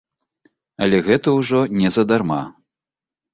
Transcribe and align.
Але 0.85 0.97
гэта 1.07 1.33
ўжо 1.39 1.59
не 1.83 1.93
задарма! 1.99 2.41